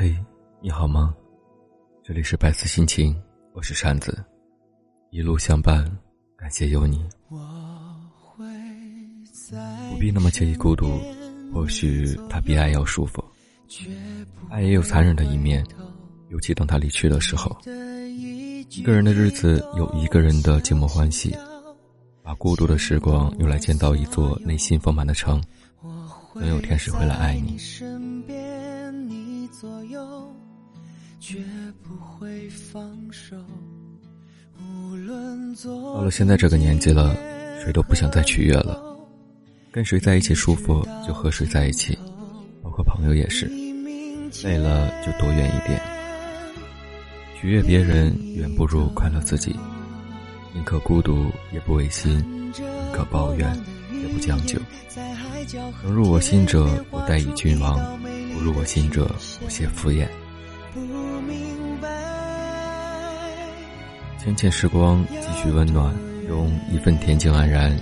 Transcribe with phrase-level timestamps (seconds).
[0.00, 0.16] 嘿，
[0.62, 1.12] 你好吗？
[2.04, 3.20] 这里是百思心情，
[3.52, 4.24] 我是扇子，
[5.10, 5.84] 一路相伴，
[6.36, 7.04] 感谢有你。
[9.90, 11.00] 不必那么介意孤独，
[11.52, 13.24] 或许它比爱要舒服。
[14.48, 15.66] 爱也有残忍的一面，
[16.28, 17.58] 尤其当他离去的时候。
[17.66, 21.36] 一个人的日子有一个人的寂寞欢喜，
[22.22, 25.42] 把孤独的时光用来建造一座内心丰满的城，
[26.36, 27.56] 能有天使会来爱你。
[29.60, 30.32] 左右，
[31.18, 31.44] 绝
[31.82, 33.34] 不会放手。
[34.56, 37.16] 无论做到了现在这个年纪了，
[37.60, 38.80] 谁都不想再取悦了，
[39.72, 41.98] 跟谁在一起舒服就和谁在一起，
[42.62, 43.46] 包括朋友也是，
[44.44, 45.82] 累了就躲远一点。
[47.40, 49.56] 取悦别人远不如快乐自己，
[50.54, 53.52] 宁可孤独也不违心，宁可抱怨
[54.00, 54.56] 也不将就。
[55.82, 57.76] 能入我心者，我待以君王；
[58.38, 59.10] 入我心者，
[59.44, 60.06] 我谢敷衍。
[64.18, 65.94] 浅浅时光，继续温暖，
[66.28, 67.78] 用一份恬静安然，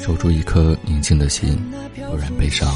[0.00, 1.58] 守住一颗宁静的心，
[2.10, 2.72] 不染悲伤。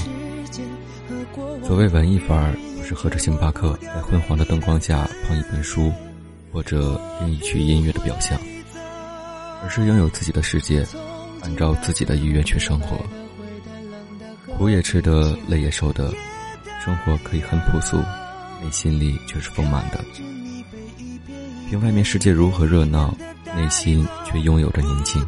[1.62, 5.92] 所谓文艺范儿，不是喝着星巴克，在昏黄的灯光下捧一本书，
[6.52, 8.40] 或者听一曲音乐的表象，
[9.62, 10.84] 而是拥有自己的世界，
[11.42, 12.96] 按照自己的意愿去生活。
[14.56, 16.12] 苦也吃得，累也受得，
[16.82, 17.98] 生活可以很朴素，
[18.62, 20.02] 内心里却是丰满的。
[21.68, 23.14] 凭外面世界如何热闹，
[23.54, 25.24] 内心却拥有着宁静。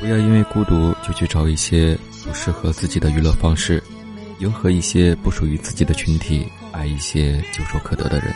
[0.00, 3.82] 不要因为孤独就去找一些不适合自己的娱乐方式，
[4.40, 8.34] 迎合一些不属于自己的群体，爱一些唾手可得的人。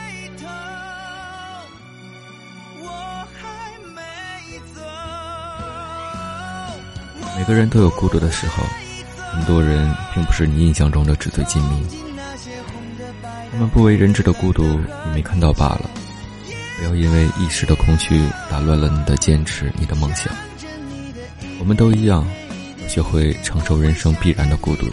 [7.36, 8.62] 每个人都有孤独的时候，
[9.32, 11.86] 很多人并不是你印象中的纸醉金迷，
[13.52, 15.90] 他们不为人知的孤独，你没看到罢了。
[16.78, 20.32] 不要因为一时的空虚打乱了你的坚持，你的梦想。
[21.58, 22.26] 我们都一样，
[22.88, 24.86] 学会承受人生必然的孤独。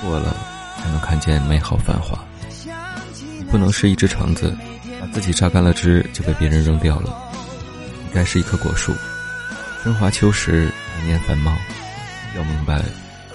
[0.00, 0.36] 过了，
[0.82, 2.18] 才能看见美好繁华。
[3.50, 4.56] 不能是一只橙子，
[4.98, 7.14] 把自己榨干了汁就被别人扔掉了。
[8.08, 8.94] 应该是一棵果树，
[9.82, 11.54] 春华秋实，年年繁茂。
[12.34, 12.82] 要明白，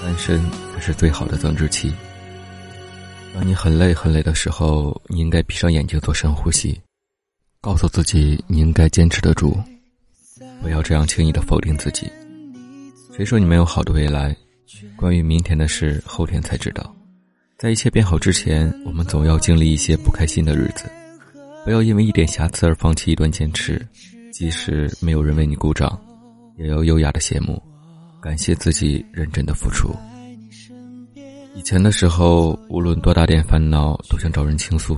[0.02, 1.94] 单身才是最好的增值期。
[3.38, 6.82] 当你很累很累的时候，你应该闭上眼睛做深呼吸。
[7.62, 9.56] 告诉自己，你应该坚持得住，
[10.60, 12.12] 不要这样轻易的否定自己。
[13.16, 14.36] 谁说你没有好的未来？
[14.96, 16.96] 关于明天的事，后天才知道。
[17.60, 20.86] 在一切变好之前，我们总要经历一些不开心的日子。
[21.64, 23.88] 不要因为一点瑕疵而放弃一段坚持，
[24.34, 25.96] 即使没有人为你鼓掌，
[26.58, 27.62] 也要优雅的谢幕，
[28.20, 29.96] 感谢自己认真的付出。
[31.58, 34.96] 以前的时候，无论多大点烦恼，都想找人倾诉。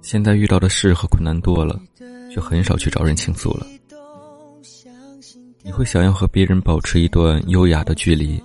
[0.00, 1.78] 现在遇到的事和困难多了，
[2.32, 3.66] 却很少去找人倾诉了。
[5.64, 8.40] 你会想要和别人保持一段优雅的距离，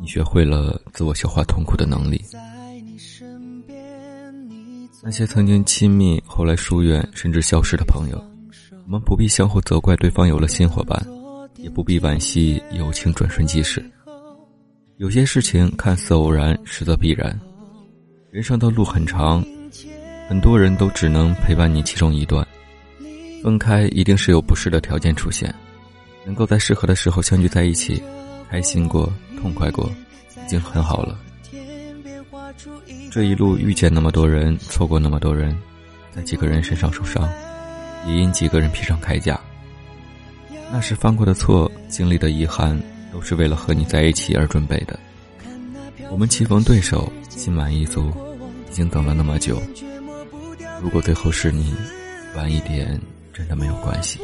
[0.00, 2.24] 你学会了自我消化痛苦的能力。
[5.02, 8.16] 那些曾经亲密后来疏远甚至消失的朋友，
[8.86, 11.06] 我们不必相互责怪对方有了新伙伴，
[11.58, 13.84] 也不必惋惜友情转瞬即逝。
[14.96, 17.38] 有些事情看似偶然，实则必然。
[18.30, 19.44] 人生的路很长。
[20.28, 22.46] 很多人都只能陪伴你其中一段，
[23.42, 25.52] 分开一定是有不适的条件出现，
[26.24, 28.02] 能够在适合的时候相聚在一起，
[28.48, 29.92] 开心过、痛快过，
[30.46, 31.18] 已经很好了。
[33.10, 35.54] 这一路遇见那么多人，错过那么多人，
[36.10, 37.28] 在几个人身上受伤，
[38.06, 39.38] 也因几个人披上铠甲。
[40.72, 42.80] 那时犯过的错，经历的遗憾，
[43.14, 44.98] 都是为了和你在一起而准备的。
[46.10, 48.12] 我们棋逢对手，心满意足，
[48.68, 49.62] 已经等了那么久。
[50.82, 51.72] 如果最后是你，
[52.36, 53.00] 晚一点
[53.32, 54.18] 真的没有关系。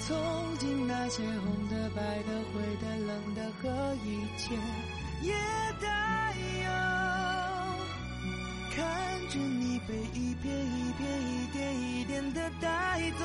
[0.00, 0.16] 从
[0.58, 4.54] 今那些红的、白的、灰的、冷的和一切
[5.20, 5.34] 也
[5.80, 6.70] 带有，
[8.74, 8.82] 看
[9.28, 13.24] 着你被一片一片、一点一点的带走，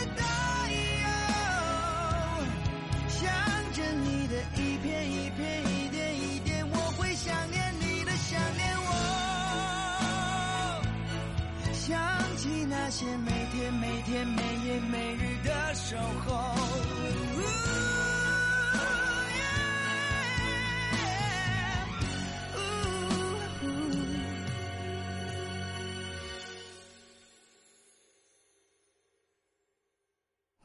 [13.01, 16.55] 些每天每天每夜每日的守候。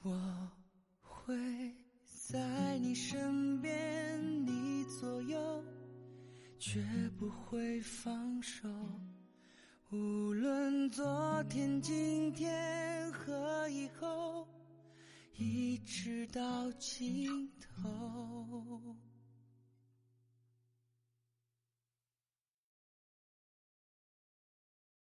[0.02, 0.50] 我
[1.00, 1.34] 会
[2.28, 5.64] 在你身边，你左右，
[6.58, 6.84] 绝
[7.18, 8.68] 不会放手。
[9.92, 14.44] 无论昨天、今天和以后，
[15.36, 18.96] 一直到尽头。